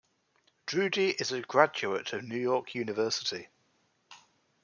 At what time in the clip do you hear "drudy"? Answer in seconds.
0.65-1.13